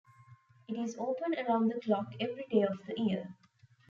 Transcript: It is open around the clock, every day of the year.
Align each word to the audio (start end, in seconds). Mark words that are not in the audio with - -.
It 0.67 0.79
is 0.79 0.97
open 0.97 1.35
around 1.37 1.67
the 1.67 1.79
clock, 1.79 2.07
every 2.19 2.47
day 2.49 2.63
of 2.63 2.79
the 2.87 2.95
year. 2.99 3.35